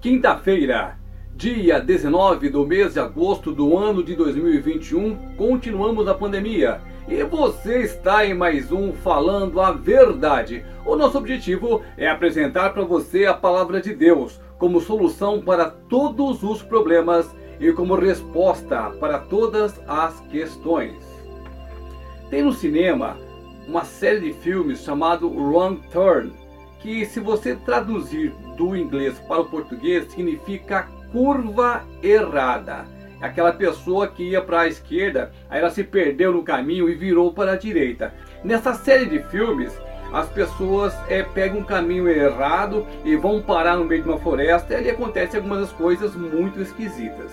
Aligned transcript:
Quinta-feira, 0.00 0.98
dia 1.36 1.78
19 1.78 2.48
do 2.48 2.66
mês 2.66 2.94
de 2.94 3.00
agosto 3.00 3.52
do 3.52 3.76
ano 3.76 4.02
de 4.02 4.16
2021, 4.16 5.34
continuamos 5.36 6.08
a 6.08 6.14
pandemia. 6.14 6.80
E 7.06 7.22
você 7.22 7.80
está 7.82 8.24
em 8.24 8.32
mais 8.32 8.72
um 8.72 8.94
Falando 8.94 9.60
a 9.60 9.72
Verdade. 9.72 10.64
O 10.86 10.96
nosso 10.96 11.18
objetivo 11.18 11.82
é 11.98 12.08
apresentar 12.08 12.72
para 12.72 12.82
você 12.82 13.26
a 13.26 13.34
palavra 13.34 13.78
de 13.78 13.94
Deus 13.94 14.40
como 14.56 14.80
solução 14.80 15.42
para 15.42 15.68
todos 15.68 16.42
os 16.42 16.62
problemas 16.62 17.36
e 17.60 17.70
como 17.70 17.94
resposta 17.94 18.84
para 18.98 19.18
todas 19.18 19.78
as 19.86 20.18
questões. 20.30 20.96
Tem 22.30 22.42
no 22.42 22.54
cinema 22.54 23.18
uma 23.68 23.84
série 23.84 24.20
de 24.20 24.32
filmes 24.32 24.82
chamado 24.82 25.28
Wrong 25.28 25.78
Turn, 25.92 26.32
que 26.80 27.04
se 27.04 27.20
você 27.20 27.54
traduzir 27.54 28.32
do 28.56 28.76
inglês 28.76 29.18
para 29.20 29.40
o 29.40 29.46
português 29.46 30.10
significa 30.10 30.88
curva 31.12 31.82
errada. 32.02 32.84
Aquela 33.20 33.52
pessoa 33.52 34.08
que 34.08 34.30
ia 34.30 34.40
para 34.40 34.62
a 34.62 34.68
esquerda, 34.68 35.30
aí 35.48 35.60
ela 35.60 35.70
se 35.70 35.84
perdeu 35.84 36.32
no 36.32 36.42
caminho 36.42 36.88
e 36.88 36.94
virou 36.94 37.32
para 37.32 37.52
a 37.52 37.56
direita. 37.56 38.14
Nessa 38.42 38.72
série 38.72 39.04
de 39.04 39.18
filmes, 39.24 39.78
as 40.12 40.28
pessoas 40.30 40.94
é, 41.08 41.22
pegam 41.22 41.60
um 41.60 41.64
caminho 41.64 42.08
errado 42.08 42.86
e 43.04 43.14
vão 43.16 43.42
parar 43.42 43.76
no 43.76 43.84
meio 43.84 44.02
de 44.02 44.08
uma 44.08 44.18
floresta 44.18 44.72
e 44.72 44.76
ali 44.76 44.90
acontecem 44.90 45.38
algumas 45.38 45.70
coisas 45.72 46.16
muito 46.16 46.60
esquisitas. 46.60 47.30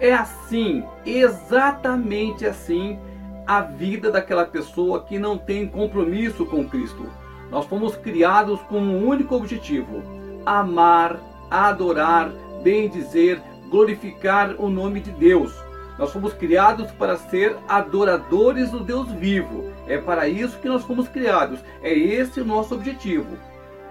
É 0.00 0.14
assim, 0.14 0.82
exatamente 1.04 2.46
assim, 2.46 2.98
a 3.46 3.60
vida 3.60 4.10
daquela 4.10 4.46
pessoa 4.46 5.04
que 5.04 5.18
não 5.18 5.36
tem 5.36 5.68
compromisso 5.68 6.46
com 6.46 6.66
Cristo. 6.66 7.06
Nós 7.50 7.66
fomos 7.66 7.96
criados 7.96 8.60
com 8.62 8.78
um 8.78 9.06
único 9.06 9.34
objetivo: 9.34 10.02
amar, 10.46 11.18
adorar, 11.50 12.30
bendizer, 12.62 13.42
glorificar 13.68 14.54
o 14.58 14.68
nome 14.68 15.00
de 15.00 15.10
Deus. 15.10 15.52
Nós 15.98 16.12
fomos 16.12 16.32
criados 16.32 16.90
para 16.92 17.16
ser 17.16 17.56
adoradores 17.68 18.70
do 18.70 18.80
Deus 18.80 19.10
vivo. 19.12 19.70
É 19.86 19.98
para 19.98 20.28
isso 20.28 20.58
que 20.58 20.68
nós 20.68 20.82
fomos 20.84 21.08
criados. 21.08 21.60
É 21.82 21.92
esse 21.92 22.40
o 22.40 22.44
nosso 22.44 22.74
objetivo. 22.74 23.36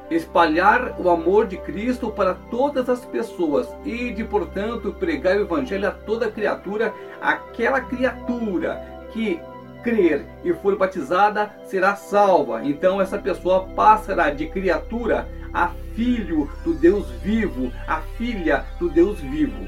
Espalhar 0.09 0.95
o 0.99 1.07
amor 1.07 1.45
de 1.45 1.57
Cristo 1.57 2.09
para 2.09 2.33
todas 2.33 2.89
as 2.89 3.05
pessoas 3.05 3.69
e 3.85 4.11
de, 4.11 4.23
portanto, 4.23 4.91
pregar 4.91 5.37
o 5.37 5.41
evangelho 5.41 5.87
a 5.87 5.91
toda 5.91 6.31
criatura, 6.31 6.91
aquela 7.21 7.81
criatura 7.81 8.81
que 9.11 9.39
crer 9.83 10.25
e 10.43 10.53
for 10.53 10.77
batizada 10.77 11.51
será 11.65 11.95
salva. 11.95 12.63
Então 12.63 13.01
essa 13.01 13.17
pessoa 13.17 13.67
passará 13.75 14.29
de 14.29 14.47
criatura 14.47 15.27
a 15.53 15.69
filho 15.95 16.49
do 16.63 16.73
Deus 16.73 17.09
vivo, 17.23 17.71
a 17.87 18.01
filha 18.17 18.65
do 18.79 18.89
Deus 18.89 19.19
vivo. 19.19 19.67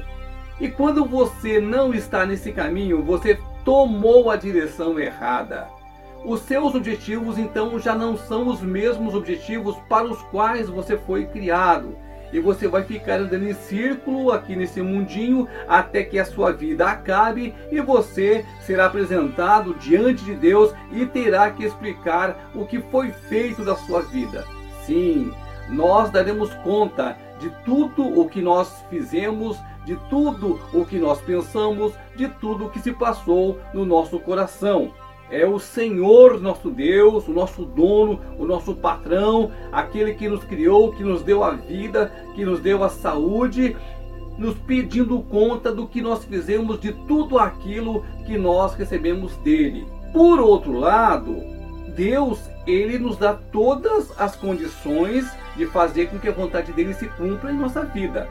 E 0.60 0.68
quando 0.68 1.04
você 1.04 1.60
não 1.60 1.92
está 1.92 2.24
nesse 2.24 2.52
caminho, 2.52 3.02
você 3.02 3.38
tomou 3.64 4.30
a 4.30 4.36
direção 4.36 4.98
errada. 4.98 5.68
Os 6.24 6.40
seus 6.42 6.74
objetivos 6.74 7.36
então 7.36 7.78
já 7.80 7.94
não 7.96 8.16
são 8.16 8.46
os 8.46 8.60
mesmos 8.60 9.14
objetivos 9.14 9.76
para 9.88 10.04
os 10.04 10.22
quais 10.22 10.68
você 10.68 10.96
foi 10.96 11.26
criado 11.26 11.96
e 12.32 12.40
você 12.40 12.66
vai 12.66 12.82
ficar 12.82 13.20
andando 13.20 13.48
em 13.48 13.54
círculo 13.54 14.32
aqui 14.32 14.56
nesse 14.56 14.80
mundinho 14.80 15.46
até 15.68 16.02
que 16.02 16.18
a 16.18 16.24
sua 16.24 16.52
vida 16.52 16.88
acabe 16.88 17.54
e 17.70 17.80
você 17.80 18.44
será 18.60 18.86
apresentado 18.86 19.74
diante 19.74 20.24
de 20.24 20.34
Deus 20.34 20.72
e 20.90 21.04
terá 21.06 21.50
que 21.50 21.64
explicar 21.64 22.50
o 22.54 22.64
que 22.64 22.80
foi 22.80 23.10
feito 23.10 23.64
da 23.64 23.76
sua 23.76 24.02
vida. 24.02 24.44
Sim, 24.84 25.32
nós 25.68 26.10
daremos 26.10 26.52
conta 26.56 27.16
de 27.38 27.50
tudo 27.64 28.18
o 28.18 28.28
que 28.28 28.40
nós 28.40 28.84
fizemos, 28.88 29.58
de 29.84 29.96
tudo 30.08 30.60
o 30.72 30.84
que 30.84 30.98
nós 30.98 31.20
pensamos, 31.20 31.92
de 32.16 32.28
tudo 32.28 32.66
o 32.66 32.70
que 32.70 32.80
se 32.80 32.92
passou 32.92 33.60
no 33.74 33.84
nosso 33.84 34.18
coração 34.20 34.92
é 35.32 35.46
o 35.46 35.58
Senhor 35.58 36.38
nosso 36.38 36.70
Deus, 36.70 37.26
o 37.26 37.32
nosso 37.32 37.64
dono, 37.64 38.20
o 38.38 38.44
nosso 38.44 38.74
patrão, 38.74 39.50
aquele 39.72 40.12
que 40.12 40.28
nos 40.28 40.44
criou, 40.44 40.92
que 40.92 41.02
nos 41.02 41.22
deu 41.22 41.42
a 41.42 41.52
vida, 41.52 42.12
que 42.34 42.44
nos 42.44 42.60
deu 42.60 42.84
a 42.84 42.90
saúde, 42.90 43.74
nos 44.36 44.54
pedindo 44.58 45.22
conta 45.22 45.72
do 45.72 45.86
que 45.86 46.02
nós 46.02 46.22
fizemos, 46.22 46.78
de 46.78 46.92
tudo 46.92 47.38
aquilo 47.38 48.04
que 48.26 48.36
nós 48.36 48.74
recebemos 48.74 49.34
dele. 49.38 49.86
Por 50.12 50.38
outro 50.38 50.78
lado, 50.78 51.42
Deus, 51.96 52.38
ele 52.66 52.98
nos 52.98 53.16
dá 53.16 53.32
todas 53.32 54.12
as 54.20 54.36
condições 54.36 55.24
de 55.56 55.64
fazer 55.64 56.10
com 56.10 56.18
que 56.18 56.28
a 56.28 56.32
vontade 56.32 56.72
dele 56.72 56.92
se 56.92 57.08
cumpra 57.08 57.50
em 57.50 57.56
nossa 57.56 57.84
vida. 57.86 58.28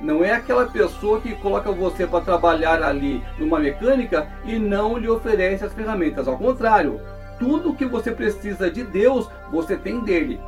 Não 0.00 0.24
é 0.24 0.32
aquela 0.32 0.66
pessoa 0.66 1.20
que 1.20 1.34
coloca 1.36 1.72
você 1.72 2.06
para 2.06 2.24
trabalhar 2.24 2.82
ali 2.82 3.22
numa 3.38 3.58
mecânica 3.58 4.28
e 4.44 4.58
não 4.58 4.96
lhe 4.96 5.08
oferece 5.08 5.64
as 5.64 5.72
ferramentas. 5.72 6.28
Ao 6.28 6.38
contrário, 6.38 7.00
tudo 7.38 7.74
que 7.74 7.84
você 7.84 8.12
precisa 8.12 8.70
de 8.70 8.84
Deus, 8.84 9.28
você 9.50 9.76
tem 9.76 10.00
dele. 10.00 10.40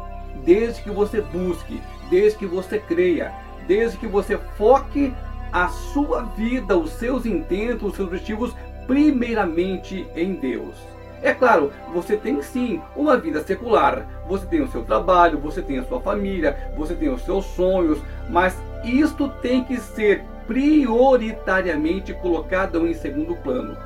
Desde 0.44 0.82
que 0.82 0.90
você 0.90 1.20
busque, 1.20 1.82
desde 2.08 2.38
que 2.38 2.46
você 2.46 2.78
creia, 2.78 3.32
desde 3.66 3.98
que 3.98 4.06
você 4.06 4.38
foque 4.56 5.12
a 5.52 5.68
sua 5.68 6.22
vida, 6.22 6.76
os 6.76 6.90
seus 6.92 7.26
intentos, 7.26 7.90
os 7.90 7.96
seus 7.96 8.08
objetivos, 8.08 8.54
primeiramente 8.86 10.06
em 10.14 10.34
Deus. 10.34 10.76
É 11.22 11.34
claro, 11.34 11.70
você 11.92 12.16
tem 12.16 12.40
sim 12.40 12.80
uma 12.96 13.16
vida 13.16 13.42
secular. 13.42 14.06
Você 14.26 14.46
tem 14.46 14.62
o 14.62 14.68
seu 14.68 14.82
trabalho, 14.84 15.38
você 15.38 15.60
tem 15.60 15.78
a 15.78 15.84
sua 15.84 16.00
família, 16.00 16.56
você 16.76 16.94
tem 16.94 17.10
os 17.10 17.22
seus 17.22 17.44
sonhos, 17.44 17.98
mas 18.30 18.56
isto 18.84 19.28
tem 19.42 19.64
que 19.64 19.78
ser 19.78 20.24
prioritariamente 20.46 22.12
colocado 22.14 22.86
em 22.86 22.94
segundo 22.94 23.36
plano. 23.36 23.76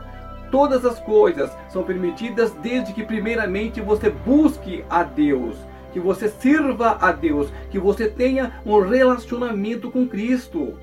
Todas 0.50 0.84
as 0.84 1.00
coisas 1.00 1.50
são 1.68 1.82
permitidas 1.82 2.52
desde 2.62 2.92
que 2.92 3.02
primeiramente 3.02 3.80
você 3.80 4.08
busque 4.08 4.84
a 4.88 5.02
Deus, 5.02 5.56
que 5.92 5.98
você 5.98 6.28
sirva 6.28 6.96
a 7.00 7.12
Deus, 7.12 7.52
que 7.70 7.78
você 7.78 8.08
tenha 8.08 8.60
um 8.64 8.80
relacionamento 8.80 9.90
com 9.90 10.06
Cristo. 10.06 10.78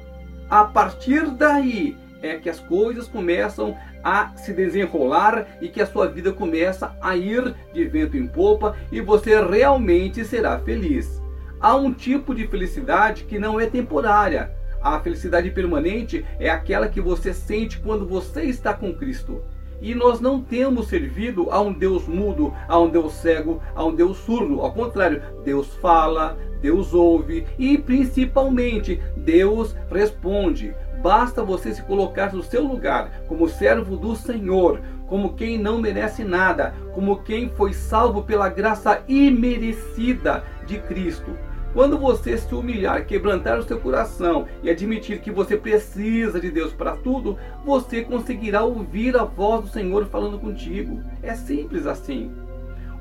A 0.49 0.66
partir 0.66 1.25
daí 1.31 1.95
é 2.22 2.38
que 2.38 2.49
as 2.49 2.59
coisas 2.59 3.07
começam 3.07 3.78
a 4.03 4.35
se 4.35 4.53
desenrolar 4.53 5.47
e 5.61 5.67
que 5.67 5.81
a 5.81 5.85
sua 5.85 6.07
vida 6.07 6.31
começa 6.31 6.95
a 7.01 7.16
ir 7.16 7.55
de 7.73 7.85
vento 7.85 8.17
em 8.17 8.28
popa 8.28 8.75
e 8.91 8.99
você 8.99 9.39
realmente 9.41 10.25
será 10.25 10.59
feliz. 10.59 11.21
Há 11.61 11.75
um 11.75 11.94
tipo 11.94 12.33
de 12.33 12.47
felicidade 12.47 13.23
que 13.23 13.38
não 13.38 13.59
é 13.59 13.67
temporária. 13.67 14.51
A 14.81 14.99
felicidade 14.99 15.51
permanente 15.51 16.25
é 16.39 16.49
aquela 16.49 16.88
que 16.88 16.99
você 16.99 17.35
sente 17.35 17.79
quando 17.79 18.03
você 18.03 18.45
está 18.45 18.73
com 18.73 18.91
Cristo. 18.95 19.44
E 19.79 19.94
nós 19.94 20.19
não 20.19 20.41
temos 20.41 20.88
servido 20.88 21.51
a 21.51 21.61
um 21.61 21.72
Deus 21.72 22.07
mudo, 22.07 22.51
a 22.67 22.79
um 22.79 22.89
Deus 22.89 23.13
cego, 23.13 23.61
a 23.75 23.85
um 23.85 23.94
Deus 23.94 24.17
surdo. 24.17 24.59
Ao 24.59 24.73
contrário, 24.73 25.22
Deus 25.45 25.75
fala, 25.75 26.35
Deus 26.63 26.95
ouve 26.95 27.45
e 27.59 27.78
principalmente 27.78 28.99
Deus 29.16 29.75
responde. 29.91 30.73
Basta 30.99 31.43
você 31.43 31.75
se 31.75 31.83
colocar 31.83 32.33
no 32.33 32.41
seu 32.41 32.63
lugar 32.63 33.22
como 33.28 33.47
servo 33.47 33.95
do 33.95 34.16
Senhor, 34.16 34.81
como 35.05 35.33
quem 35.33 35.59
não 35.59 35.78
merece 35.78 36.23
nada, 36.23 36.73
como 36.95 37.22
quem 37.22 37.49
foi 37.49 37.72
salvo 37.72 38.23
pela 38.23 38.49
graça 38.49 39.03
imerecida 39.07 40.43
de 40.66 40.79
Cristo. 40.79 41.31
Quando 41.74 41.98
você 41.98 42.38
se 42.38 42.54
humilhar, 42.54 43.06
quebrantar 43.06 43.58
o 43.58 43.64
seu 43.64 43.80
coração 43.80 44.46
e 44.62 44.70
admitir 44.70 45.20
que 45.22 45.32
você 45.32 45.56
precisa 45.56 46.40
de 46.40 46.52
Deus 46.52 46.74
para 46.74 46.98
tudo, 46.98 47.38
você 47.64 48.02
conseguirá 48.02 48.62
ouvir 48.64 49.16
a 49.16 49.24
voz 49.24 49.62
do 49.62 49.70
Senhor 49.70 50.06
falando 50.08 50.38
contigo. 50.38 51.02
É 51.24 51.34
simples 51.34 51.88
assim. 51.88 52.30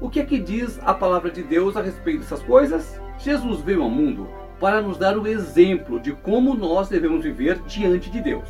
O 0.00 0.08
que 0.08 0.20
é 0.20 0.24
que 0.24 0.38
diz 0.38 0.78
a 0.84 0.94
palavra 0.94 1.30
de 1.30 1.42
Deus 1.42 1.76
a 1.76 1.82
respeito 1.82 2.20
dessas 2.20 2.42
coisas? 2.42 3.00
Jesus 3.18 3.60
veio 3.60 3.82
ao 3.82 3.90
mundo 3.90 4.28
para 4.60 4.80
nos 4.80 4.96
dar 4.96 5.18
o 5.18 5.26
exemplo 5.26 5.98
de 5.98 6.12
como 6.12 6.54
nós 6.54 6.88
devemos 6.88 7.24
viver 7.24 7.58
diante 7.66 8.08
de 8.08 8.20
Deus. 8.20 8.48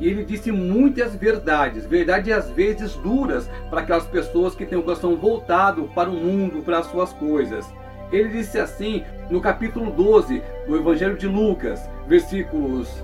E 0.00 0.08
ele 0.08 0.24
disse 0.24 0.50
muitas 0.50 1.14
verdades, 1.14 1.84
verdades 1.84 2.32
às 2.32 2.48
vezes 2.50 2.94
duras 2.94 3.50
para 3.68 3.82
aquelas 3.82 4.06
pessoas 4.06 4.54
que 4.54 4.64
têm 4.64 4.78
o 4.78 4.82
coração 4.82 5.14
voltado 5.14 5.90
para 5.94 6.08
o 6.08 6.14
mundo, 6.14 6.62
para 6.62 6.78
as 6.78 6.86
suas 6.86 7.12
coisas. 7.12 7.66
Ele 8.12 8.28
disse 8.28 8.58
assim 8.58 9.04
no 9.30 9.40
capítulo 9.40 9.90
12 9.90 10.42
do 10.66 10.76
Evangelho 10.76 11.16
de 11.16 11.26
Lucas, 11.26 11.88
versículos 12.06 13.02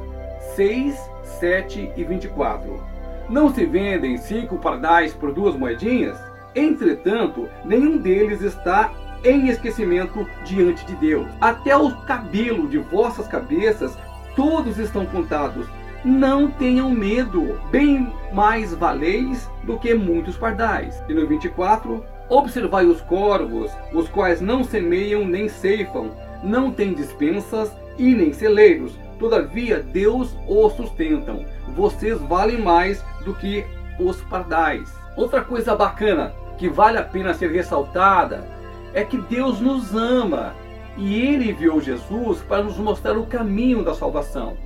6, 0.55 0.97
7 1.41 1.93
e 1.97 2.05
24. 2.05 2.81
Não 3.29 3.53
se 3.53 3.65
vendem 3.65 4.17
cinco 4.19 4.59
pardais 4.59 5.15
por 5.15 5.33
duas 5.33 5.55
moedinhas? 5.55 6.19
Entretanto, 6.55 7.49
nenhum 7.65 7.99
deles 7.99 8.43
está 8.43 8.93
em 9.25 9.49
esquecimento 9.49 10.27
diante 10.45 10.85
de 10.87 10.95
Deus. 10.97 11.27
Até 11.41 11.77
o 11.77 11.95
cabelo 12.03 12.69
de 12.69 12.79
vossas 12.79 13.27
cabeças, 13.27 13.97
todos 14.37 14.79
estão 14.79 15.05
contados. 15.07 15.67
Não 16.05 16.51
tenham 16.51 16.91
medo, 16.91 17.61
bem 17.71 18.13
mais 18.33 18.73
valeis 18.73 19.51
do 19.65 19.79
que 19.79 19.95
muitos 19.95 20.37
pardais. 20.37 21.03
E 21.09 21.15
no 21.15 21.27
24, 21.27 22.05
Observai 22.29 22.87
os 22.87 23.01
corvos, 23.01 23.71
os 23.93 24.09
quais 24.09 24.41
não 24.41 24.63
semeiam 24.63 25.25
nem 25.25 25.49
ceifam, 25.49 26.11
não 26.43 26.71
têm 26.71 26.93
dispensas, 26.93 27.73
e 27.99 28.15
nem 28.15 28.33
celeiros. 28.33 28.93
Todavia, 29.19 29.83
Deus 29.83 30.35
os 30.47 30.73
sustentam. 30.75 31.45
Vocês 31.75 32.21
valem 32.23 32.59
mais 32.59 33.05
do 33.25 33.35
que 33.35 33.67
os 33.99 34.21
pardais. 34.23 34.89
Outra 35.17 35.43
coisa 35.43 35.75
bacana 35.75 36.33
que 36.57 36.69
vale 36.69 36.99
a 36.99 37.03
pena 37.03 37.35
ser 37.35 37.51
ressaltada 37.51 38.47
é 38.95 39.05
que 39.05 39.19
Deus 39.19 39.61
nos 39.61 39.95
ama 39.95 40.55
e 40.97 41.21
Ele 41.21 41.51
enviou 41.51 41.81
Jesus 41.81 42.41
para 42.43 42.63
nos 42.63 42.77
mostrar 42.79 43.19
o 43.19 43.27
caminho 43.27 43.83
da 43.83 43.95
salvação. 43.95 44.57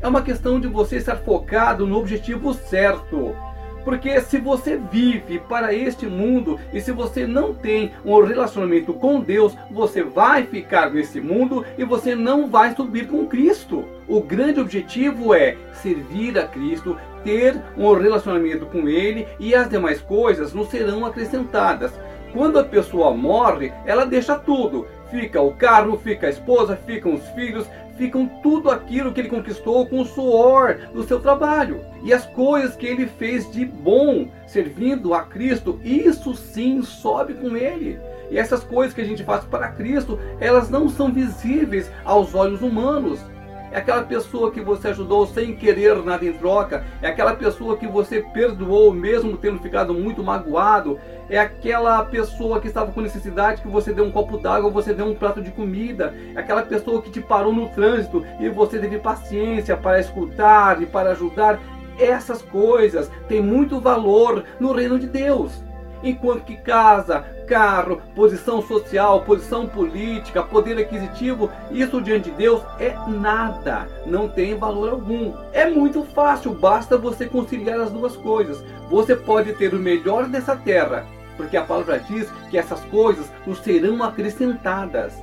É 0.00 0.08
uma 0.08 0.22
questão 0.22 0.58
de 0.58 0.66
você 0.66 0.96
estar 0.96 1.16
focado 1.16 1.86
no 1.86 1.96
objetivo 1.96 2.52
certo. 2.52 3.36
Porque 3.84 4.20
se 4.20 4.38
você 4.38 4.76
vive 4.76 5.38
para 5.40 5.74
este 5.74 6.06
mundo 6.06 6.58
e 6.72 6.80
se 6.80 6.92
você 6.92 7.26
não 7.26 7.52
tem 7.52 7.92
um 8.04 8.20
relacionamento 8.22 8.92
com 8.92 9.20
Deus, 9.20 9.56
você 9.70 10.02
vai 10.02 10.44
ficar 10.44 10.90
nesse 10.90 11.20
mundo 11.20 11.64
e 11.76 11.84
você 11.84 12.14
não 12.14 12.48
vai 12.48 12.74
subir 12.74 13.08
com 13.08 13.26
Cristo. 13.26 13.84
O 14.08 14.20
grande 14.20 14.60
objetivo 14.60 15.34
é 15.34 15.56
servir 15.74 16.38
a 16.38 16.46
Cristo, 16.46 16.96
ter 17.24 17.60
um 17.76 17.92
relacionamento 17.94 18.66
com 18.66 18.88
Ele 18.88 19.26
e 19.38 19.54
as 19.54 19.68
demais 19.68 20.00
coisas 20.00 20.52
não 20.52 20.64
serão 20.64 21.04
acrescentadas. 21.04 21.92
Quando 22.32 22.58
a 22.58 22.64
pessoa 22.64 23.14
morre, 23.14 23.72
ela 23.84 24.06
deixa 24.06 24.38
tudo. 24.38 24.86
Fica 25.10 25.40
o 25.42 25.52
carro, 25.52 25.98
fica 25.98 26.26
a 26.26 26.30
esposa, 26.30 26.74
ficam 26.74 27.14
os 27.14 27.28
filhos, 27.30 27.66
ficam 27.96 28.26
tudo 28.42 28.70
aquilo 28.70 29.12
que 29.12 29.20
ele 29.20 29.28
conquistou 29.28 29.86
com 29.86 30.00
o 30.00 30.06
suor 30.06 30.78
do 30.92 31.02
seu 31.02 31.20
trabalho. 31.20 31.80
E 32.02 32.12
as 32.12 32.26
coisas 32.26 32.76
que 32.76 32.86
ele 32.86 33.06
fez 33.06 33.50
de 33.50 33.64
bom 33.64 34.28
servindo 34.46 35.14
a 35.14 35.22
Cristo, 35.22 35.80
isso 35.84 36.34
sim 36.34 36.82
sobe 36.82 37.34
com 37.34 37.56
ele. 37.56 37.98
E 38.30 38.38
essas 38.38 38.64
coisas 38.64 38.94
que 38.94 39.00
a 39.00 39.04
gente 39.04 39.22
faz 39.22 39.44
para 39.44 39.68
Cristo, 39.72 40.18
elas 40.40 40.70
não 40.70 40.88
são 40.88 41.12
visíveis 41.12 41.90
aos 42.04 42.34
olhos 42.34 42.62
humanos 42.62 43.20
é 43.72 43.78
aquela 43.78 44.02
pessoa 44.02 44.50
que 44.50 44.60
você 44.60 44.88
ajudou 44.88 45.26
sem 45.26 45.56
querer 45.56 45.96
nada 46.04 46.24
em 46.24 46.32
troca, 46.34 46.84
é 47.00 47.08
aquela 47.08 47.34
pessoa 47.34 47.76
que 47.76 47.86
você 47.86 48.20
perdoou 48.20 48.92
mesmo 48.92 49.36
tendo 49.36 49.58
ficado 49.58 49.94
muito 49.94 50.22
magoado, 50.22 51.00
é 51.28 51.38
aquela 51.38 52.04
pessoa 52.04 52.60
que 52.60 52.68
estava 52.68 52.92
com 52.92 53.00
necessidade 53.00 53.62
que 53.62 53.68
você 53.68 53.92
deu 53.92 54.04
um 54.04 54.10
copo 54.10 54.36
d'água, 54.36 54.70
você 54.70 54.92
deu 54.92 55.06
um 55.06 55.14
prato 55.14 55.40
de 55.40 55.50
comida, 55.50 56.14
é 56.34 56.38
aquela 56.38 56.62
pessoa 56.62 57.00
que 57.00 57.10
te 57.10 57.22
parou 57.22 57.52
no 57.52 57.70
trânsito 57.70 58.24
e 58.38 58.48
você 58.50 58.78
teve 58.78 58.98
paciência 58.98 59.74
para 59.74 59.98
escutar 59.98 60.82
e 60.82 60.86
para 60.86 61.12
ajudar. 61.12 61.58
Essas 61.98 62.42
coisas 62.42 63.10
têm 63.28 63.42
muito 63.42 63.80
valor 63.80 64.44
no 64.60 64.72
reino 64.72 64.98
de 64.98 65.06
Deus. 65.06 65.62
Enquanto 66.02 66.44
que 66.44 66.56
casa, 66.56 67.24
carro, 67.46 68.00
posição 68.14 68.60
social, 68.62 69.22
posição 69.22 69.66
política, 69.66 70.42
poder 70.42 70.78
aquisitivo, 70.78 71.50
isso 71.70 72.00
diante 72.00 72.30
de 72.30 72.36
Deus 72.36 72.62
é 72.80 72.96
nada, 73.08 73.86
não 74.06 74.28
tem 74.28 74.56
valor 74.56 74.90
algum. 74.90 75.32
É 75.52 75.68
muito 75.68 76.02
fácil, 76.02 76.54
basta 76.54 76.96
você 76.98 77.26
conciliar 77.26 77.80
as 77.80 77.90
duas 77.90 78.16
coisas. 78.16 78.64
Você 78.90 79.14
pode 79.14 79.52
ter 79.54 79.74
o 79.74 79.78
melhor 79.78 80.26
dessa 80.28 80.56
terra, 80.56 81.06
porque 81.36 81.56
a 81.56 81.62
palavra 81.62 81.98
diz 81.98 82.28
que 82.50 82.58
essas 82.58 82.80
coisas 82.84 83.30
nos 83.46 83.60
serão 83.60 84.02
acrescentadas. 84.02 85.14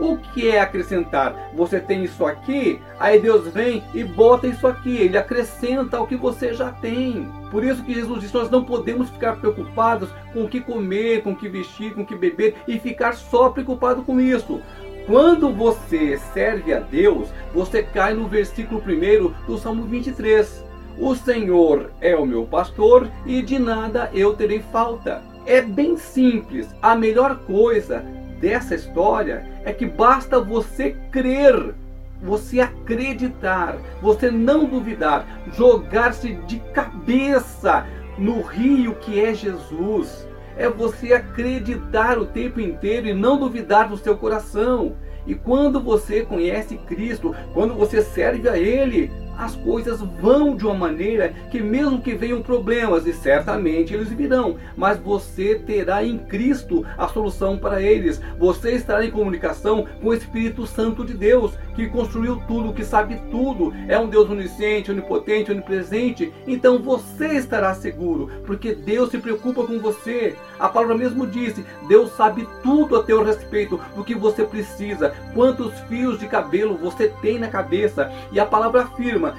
O 0.00 0.16
que 0.16 0.48
é 0.48 0.58
acrescentar? 0.58 1.50
Você 1.54 1.78
tem 1.78 2.04
isso 2.04 2.24
aqui, 2.24 2.80
aí 2.98 3.20
Deus 3.20 3.46
vem 3.48 3.84
e 3.92 4.02
bota 4.02 4.46
isso 4.46 4.66
aqui, 4.66 4.96
ele 4.96 5.18
acrescenta 5.18 5.98
ao 5.98 6.06
que 6.06 6.16
você 6.16 6.54
já 6.54 6.72
tem. 6.72 7.28
Por 7.50 7.62
isso 7.62 7.84
que 7.84 7.92
Jesus 7.92 8.20
disse: 8.20 8.34
nós 8.34 8.50
não 8.50 8.64
podemos 8.64 9.10
ficar 9.10 9.36
preocupados 9.36 10.08
com 10.32 10.44
o 10.44 10.48
que 10.48 10.60
comer, 10.60 11.22
com 11.22 11.32
o 11.32 11.36
que 11.36 11.50
vestir, 11.50 11.92
com 11.92 12.00
o 12.00 12.06
que 12.06 12.16
beber 12.16 12.54
e 12.66 12.78
ficar 12.78 13.12
só 13.12 13.50
preocupado 13.50 14.02
com 14.02 14.18
isso. 14.18 14.62
Quando 15.06 15.52
você 15.52 16.16
serve 16.32 16.72
a 16.72 16.80
Deus, 16.80 17.28
você 17.52 17.82
cai 17.82 18.14
no 18.14 18.26
versículo 18.26 18.80
1 18.80 19.46
do 19.46 19.58
Salmo 19.58 19.84
23. 19.84 20.64
O 20.98 21.14
Senhor 21.14 21.90
é 22.00 22.16
o 22.16 22.26
meu 22.26 22.44
pastor 22.44 23.10
e 23.26 23.42
de 23.42 23.58
nada 23.58 24.10
eu 24.14 24.34
terei 24.34 24.60
falta. 24.60 25.22
É 25.44 25.60
bem 25.60 25.96
simples. 25.96 26.74
A 26.80 26.94
melhor 26.94 27.38
coisa 27.40 28.04
dessa 28.40 28.74
história 28.74 29.44
é 29.64 29.72
que 29.72 29.86
basta 29.86 30.40
você 30.40 30.96
crer, 31.12 31.74
você 32.22 32.60
acreditar, 32.60 33.76
você 34.00 34.30
não 34.30 34.64
duvidar, 34.64 35.26
jogar-se 35.52 36.34
de 36.46 36.58
cabeça 36.72 37.86
no 38.18 38.40
rio 38.42 38.94
que 38.96 39.20
é 39.20 39.34
Jesus. 39.34 40.26
É 40.56 40.68
você 40.68 41.12
acreditar 41.12 42.18
o 42.18 42.26
tempo 42.26 42.60
inteiro 42.60 43.06
e 43.06 43.14
não 43.14 43.38
duvidar 43.38 43.88
do 43.88 43.96
seu 43.96 44.16
coração. 44.16 44.96
E 45.26 45.34
quando 45.34 45.80
você 45.80 46.22
conhece 46.22 46.76
Cristo, 46.76 47.34
quando 47.54 47.74
você 47.74 48.02
serve 48.02 48.48
a 48.48 48.58
Ele, 48.58 49.10
as 49.40 49.56
coisas 49.56 50.00
vão 50.20 50.54
de 50.54 50.66
uma 50.66 50.74
maneira 50.74 51.30
que, 51.50 51.62
mesmo 51.62 52.02
que 52.02 52.14
venham 52.14 52.42
problemas, 52.42 53.06
e 53.06 53.12
certamente 53.14 53.94
eles 53.94 54.10
virão, 54.10 54.56
mas 54.76 54.98
você 54.98 55.54
terá 55.54 56.04
em 56.04 56.18
Cristo 56.18 56.84
a 56.98 57.08
solução 57.08 57.56
para 57.56 57.80
eles. 57.80 58.20
Você 58.38 58.72
estará 58.72 59.02
em 59.02 59.10
comunicação 59.10 59.86
com 60.02 60.08
o 60.08 60.14
Espírito 60.14 60.66
Santo 60.66 61.06
de 61.06 61.14
Deus, 61.14 61.52
que 61.74 61.88
construiu 61.88 62.42
tudo, 62.46 62.74
que 62.74 62.84
sabe 62.84 63.18
tudo, 63.30 63.72
é 63.88 63.98
um 63.98 64.08
Deus 64.08 64.28
onisciente, 64.28 64.90
onipotente, 64.90 65.50
onipresente. 65.50 66.30
Então 66.46 66.78
você 66.78 67.28
estará 67.28 67.72
seguro, 67.72 68.30
porque 68.44 68.74
Deus 68.74 69.10
se 69.10 69.16
preocupa 69.16 69.66
com 69.66 69.78
você. 69.78 70.36
A 70.58 70.68
palavra 70.68 70.94
mesmo 70.94 71.26
disse: 71.26 71.64
Deus 71.88 72.12
sabe 72.12 72.46
tudo 72.62 72.96
a 72.96 73.02
teu 73.02 73.24
respeito 73.24 73.80
do 73.96 74.04
que 74.04 74.14
você 74.14 74.44
precisa, 74.44 75.14
quantos 75.32 75.72
fios 75.88 76.18
de 76.18 76.28
cabelo 76.28 76.76
você 76.76 77.08
tem 77.22 77.38
na 77.38 77.48
cabeça. 77.48 78.12
E 78.30 78.38
a 78.38 78.44
palavra 78.44 78.84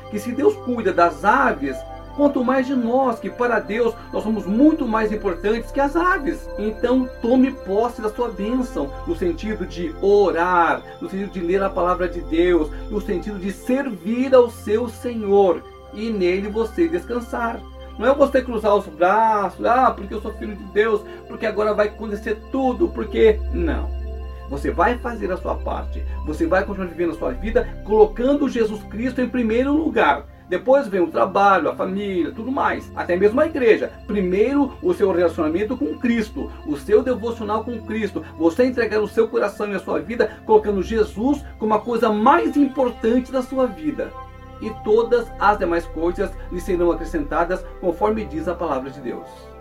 que 0.10 0.20
se 0.20 0.32
Deus 0.32 0.56
cuida 0.58 0.94
das 0.94 1.24
aves, 1.24 1.76
quanto 2.16 2.44
mais 2.44 2.68
de 2.68 2.76
nós, 2.76 3.20
que 3.20 3.30
para 3.30 3.60
Deus 3.60 3.94
nós 4.12 4.24
somos 4.24 4.46
muito 4.46 4.88
mais 4.88 5.12
importantes 5.12 5.72
que 5.72 5.80
as 5.80 5.96
aves. 5.96 6.48
Então 6.58 7.10
tome 7.22 7.52
posse 7.52 8.02
da 8.02 8.10
sua 8.10 8.30
bênção, 8.30 8.92
no 9.08 9.16
sentido 9.16 9.66
de 9.66 9.94
orar, 10.02 10.82
no 11.02 11.10
sentido 11.10 11.32
de 11.32 11.40
ler 11.40 11.64
a 11.64 11.70
palavra 11.70 12.08
de 12.08 12.22
Deus, 12.22 12.70
no 12.90 13.02
sentido 13.02 13.40
de 13.40 13.52
servir 13.52 14.34
ao 14.36 14.50
seu 14.50 14.90
Senhor 14.90 15.64
e 15.94 16.10
nele 16.10 16.50
você 16.50 16.88
descansar. 16.88 17.60
Não 17.98 18.08
é 18.08 18.16
você 18.16 18.42
cruzar 18.42 18.76
os 18.76 18.88
braços, 18.88 19.64
ah, 19.66 19.92
porque 19.92 20.14
eu 20.14 20.22
sou 20.22 20.34
filho 20.34 20.56
de 20.56 20.64
Deus, 20.66 21.02
porque 21.28 21.46
agora 21.46 21.74
vai 21.74 21.88
acontecer 21.88 22.36
tudo, 22.52 22.90
porque. 22.90 23.40
Não. 23.54 24.01
Você 24.52 24.70
vai 24.70 24.98
fazer 24.98 25.32
a 25.32 25.38
sua 25.38 25.56
parte. 25.56 26.04
Você 26.26 26.46
vai 26.46 26.66
continuar 26.66 26.90
vivendo 26.90 27.12
a 27.12 27.18
sua 27.18 27.32
vida 27.32 27.66
colocando 27.86 28.50
Jesus 28.50 28.84
Cristo 28.84 29.22
em 29.22 29.30
primeiro 29.30 29.72
lugar. 29.72 30.26
Depois 30.50 30.90
vem 30.90 31.00
o 31.00 31.08
trabalho, 31.08 31.70
a 31.70 31.76
família, 31.76 32.34
tudo 32.34 32.52
mais. 32.52 32.92
Até 32.94 33.16
mesmo 33.16 33.40
a 33.40 33.46
igreja. 33.46 33.94
Primeiro, 34.06 34.74
o 34.84 34.94
seu 34.94 35.10
relacionamento 35.10 35.78
com 35.78 35.98
Cristo, 35.98 36.52
o 36.68 36.76
seu 36.76 37.02
devocional 37.02 37.64
com 37.64 37.80
Cristo. 37.84 38.26
Você 38.38 38.66
entregar 38.66 39.00
o 39.00 39.08
seu 39.08 39.30
coração 39.30 39.72
e 39.72 39.76
a 39.76 39.80
sua 39.80 40.02
vida, 40.02 40.30
colocando 40.46 40.84
Jesus 40.84 41.42
como 41.58 41.74
a 41.74 41.80
coisa 41.80 42.12
mais 42.12 42.58
importante 42.58 43.32
da 43.32 43.42
sua 43.42 43.66
vida. 43.66 44.12
E 44.62 44.70
todas 44.84 45.32
as 45.40 45.58
demais 45.58 45.86
coisas 45.86 46.30
lhe 46.52 46.60
serão 46.60 46.92
acrescentadas, 46.92 47.66
conforme 47.80 48.26
diz 48.26 48.50
a 48.50 48.54
palavra 48.54 48.92
de 48.92 49.00
Deus. 49.00 49.50